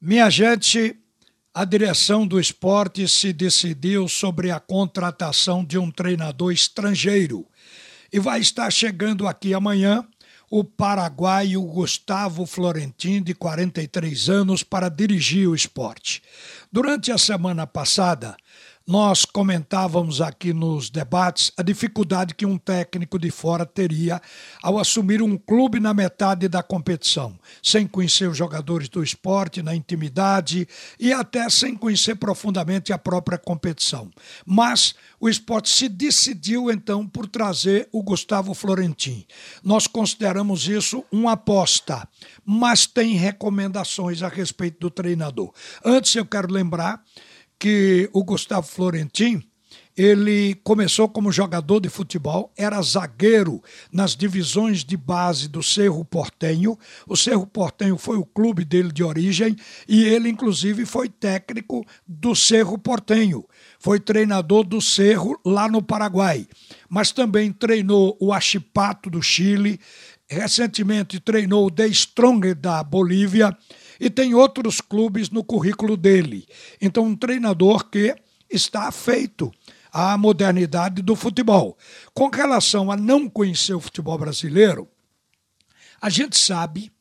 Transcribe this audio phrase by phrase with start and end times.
[0.00, 0.96] Minha gente,
[1.52, 7.44] a direção do esporte se decidiu sobre a contratação de um treinador estrangeiro
[8.12, 10.06] e vai estar chegando aqui amanhã
[10.48, 16.22] o paraguaio Gustavo Florentin, de 43 anos, para dirigir o esporte.
[16.70, 18.36] Durante a semana passada,
[18.88, 24.18] nós comentávamos aqui nos debates a dificuldade que um técnico de fora teria
[24.62, 29.74] ao assumir um clube na metade da competição, sem conhecer os jogadores do esporte na
[29.76, 30.66] intimidade
[30.98, 34.10] e até sem conhecer profundamente a própria competição.
[34.46, 39.26] Mas o esporte se decidiu então por trazer o Gustavo Florentin.
[39.62, 42.08] Nós consideramos isso uma aposta,
[42.42, 45.52] mas tem recomendações a respeito do treinador.
[45.84, 47.04] Antes eu quero lembrar
[47.58, 49.42] que o Gustavo Florentin
[49.98, 53.60] ele começou como jogador de futebol, era zagueiro
[53.92, 56.78] nas divisões de base do Cerro Portenho.
[57.04, 59.56] O Cerro Portenho foi o clube dele de origem
[59.88, 63.44] e ele, inclusive, foi técnico do Cerro Portenho.
[63.80, 66.46] Foi treinador do Cerro lá no Paraguai,
[66.88, 69.80] mas também treinou o Achipato do Chile.
[70.30, 73.56] Recentemente treinou o The Stronger da Bolívia
[73.98, 76.46] e tem outros clubes no currículo dele.
[76.80, 78.14] Então, um treinador que
[78.50, 79.52] está feito
[79.92, 81.76] à modernidade do futebol.
[82.14, 84.88] Com relação a não conhecer o futebol brasileiro,
[86.00, 86.92] a gente sabe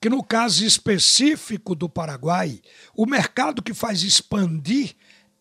[0.00, 2.60] que no caso específico do Paraguai,
[2.94, 4.94] o mercado que faz expandir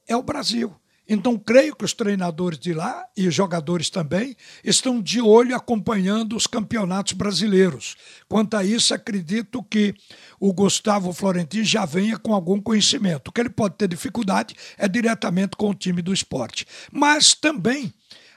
[0.07, 0.75] é o Brasil.
[1.09, 6.47] Então, creio que os treinadores de lá e jogadores também estão de olho acompanhando os
[6.47, 7.95] campeonatos brasileiros.
[8.27, 9.93] Quanto a isso, acredito que
[10.39, 13.29] o Gustavo Florentino já venha com algum conhecimento.
[13.29, 16.65] O que ele pode ter dificuldade é diretamente com o time do esporte.
[16.91, 17.93] Mas também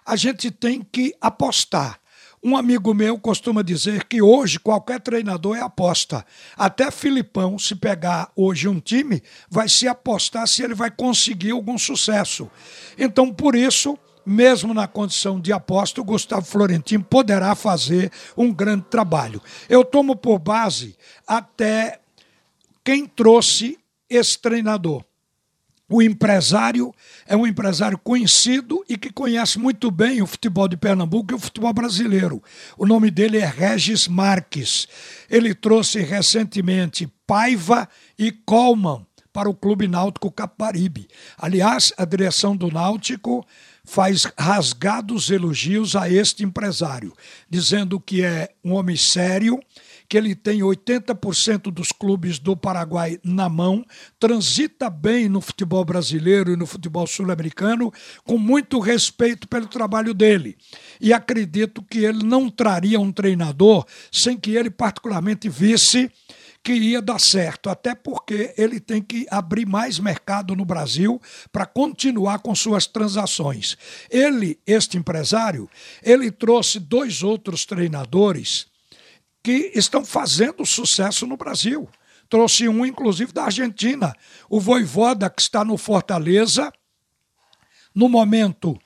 [0.07, 2.01] a gente tem que apostar.
[2.43, 6.25] Um amigo meu costuma dizer que hoje qualquer treinador é aposta.
[6.57, 11.77] Até Filipão, se pegar hoje um time, vai se apostar se ele vai conseguir algum
[11.77, 12.51] sucesso.
[12.97, 18.87] Então, por isso, mesmo na condição de aposta, o Gustavo Florentino poderá fazer um grande
[18.89, 19.43] trabalho.
[19.69, 22.01] Eu tomo por base até
[22.83, 23.79] quem trouxe
[24.09, 25.05] esse treinador.
[25.93, 26.95] O empresário
[27.27, 31.39] é um empresário conhecido e que conhece muito bem o futebol de Pernambuco e o
[31.39, 32.41] futebol brasileiro.
[32.79, 34.87] O nome dele é Regis Marques.
[35.29, 41.09] Ele trouxe recentemente Paiva e Colman para o Clube Náutico Caparibe.
[41.39, 43.47] Aliás, a direção do Náutico
[43.85, 47.13] faz rasgados elogios a este empresário,
[47.49, 49.61] dizendo que é um homem sério
[50.11, 53.87] que ele tem 80% dos clubes do Paraguai na mão,
[54.19, 57.93] transita bem no futebol brasileiro e no futebol sul-americano,
[58.25, 60.57] com muito respeito pelo trabalho dele.
[61.01, 66.11] E acredito que ele não traria um treinador sem que ele particularmente visse
[66.63, 71.65] que ia dar certo, até porque ele tem que abrir mais mercado no Brasil para
[71.65, 73.77] continuar com suas transações.
[74.11, 75.69] Ele, este empresário,
[76.03, 78.67] ele trouxe dois outros treinadores
[79.43, 81.89] que estão fazendo sucesso no Brasil.
[82.29, 84.15] Trouxe um, inclusive, da Argentina,
[84.49, 86.71] o Voivoda, que está no Fortaleza.
[87.95, 88.79] No momento,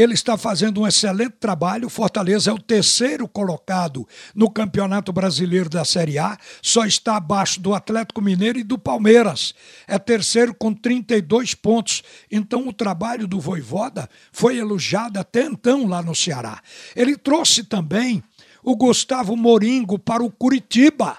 [0.00, 1.90] ele está fazendo um excelente trabalho.
[1.90, 7.74] Fortaleza é o terceiro colocado no Campeonato Brasileiro da Série A, só está abaixo do
[7.74, 9.54] Atlético Mineiro e do Palmeiras.
[9.86, 12.02] É terceiro com 32 pontos.
[12.30, 16.62] Então, o trabalho do Voivoda foi elogiado até então lá no Ceará.
[16.96, 18.22] Ele trouxe também
[18.62, 21.18] o Gustavo Moringo para o Curitiba.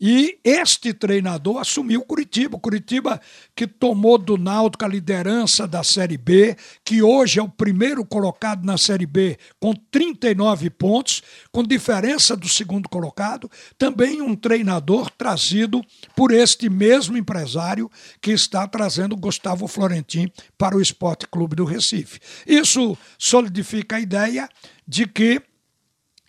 [0.00, 2.58] E este treinador assumiu Curitiba.
[2.58, 3.20] Curitiba
[3.54, 8.64] que tomou do Náutico a liderança da Série B, que hoje é o primeiro colocado
[8.64, 11.22] na Série B com 39 pontos,
[11.52, 13.50] com diferença do segundo colocado.
[13.76, 15.84] Também um treinador trazido
[16.16, 17.90] por este mesmo empresário
[18.22, 22.20] que está trazendo Gustavo Florentin para o Esporte Clube do Recife.
[22.46, 24.48] Isso solidifica a ideia
[24.88, 25.42] de que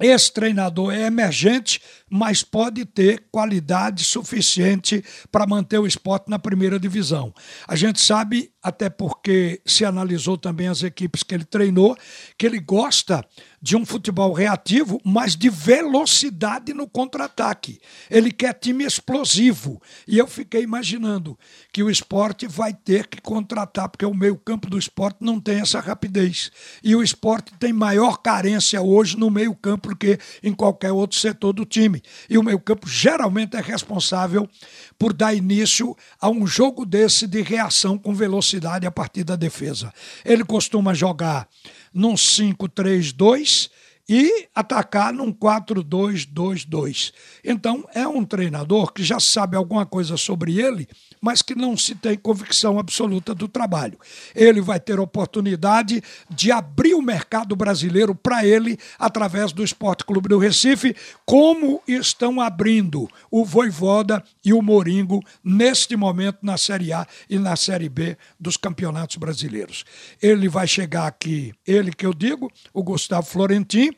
[0.02, 1.80] esse treinador é emergente,
[2.12, 5.02] mas pode ter qualidade suficiente
[5.32, 7.34] para manter o esporte na primeira divisão.
[7.66, 11.98] A gente sabe, até porque se analisou também as equipes que ele treinou,
[12.38, 13.25] que ele gosta
[13.62, 17.80] de um futebol reativo, mas de velocidade no contra-ataque.
[18.10, 19.80] Ele quer time explosivo.
[20.07, 21.38] E eu fiquei imaginando
[21.72, 25.80] que o esporte vai ter que contratar, porque o meio-campo do esporte não tem essa
[25.80, 26.52] rapidez.
[26.84, 31.54] E o esporte tem maior carência hoje no meio-campo do que em qualquer outro setor
[31.54, 32.00] do time.
[32.30, 34.50] E o meio-campo geralmente é responsável
[34.98, 39.94] por dar início a um jogo desse de reação com velocidade a partir da defesa.
[40.24, 41.48] Ele costuma jogar
[41.94, 43.69] num 5-3-2
[44.07, 47.13] e atacar num 4-2-2-2.
[47.44, 50.88] Então, é um treinador que já sabe alguma coisa sobre ele,
[51.21, 53.98] mas que não se tem convicção absoluta do trabalho.
[54.36, 60.30] Ele vai ter oportunidade de abrir o mercado brasileiro para ele através do Esporte Clube
[60.30, 60.95] do Recife,
[61.25, 67.56] como estão abrindo o Voivoda e o Moringo neste momento na Série A e na
[67.56, 69.86] Série B dos campeonatos brasileiros.
[70.21, 73.92] Ele vai chegar aqui, ele que eu digo, o Gustavo Florentin,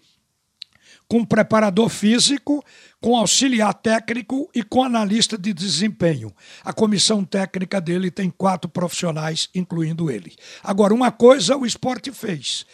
[1.13, 2.65] com preparador físico,
[2.99, 6.33] com auxiliar técnico e com analista de desempenho.
[6.65, 10.33] A comissão técnica dele tem quatro profissionais, incluindo ele.
[10.63, 12.65] Agora, uma coisa o esporte fez.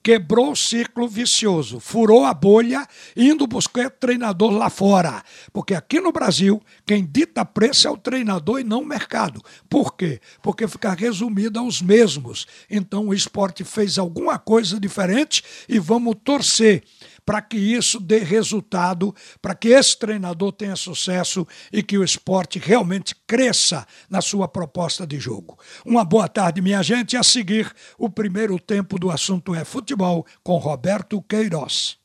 [0.00, 2.86] Quebrou o ciclo vicioso, furou a bolha,
[3.16, 5.24] indo buscar treinador lá fora.
[5.52, 9.42] Porque aqui no Brasil, quem dita preço é o treinador e não o mercado.
[9.68, 10.20] Por quê?
[10.40, 12.46] Porque fica resumido aos mesmos.
[12.70, 16.84] Então o esporte fez alguma coisa diferente e vamos torcer
[17.28, 22.58] para que isso dê resultado, para que esse treinador tenha sucesso e que o esporte
[22.58, 25.58] realmente cresça na sua proposta de jogo.
[25.84, 27.18] Uma boa tarde, minha gente.
[27.18, 31.98] A seguir, o primeiro tempo do assunto é futebol com Roberto Queiroz.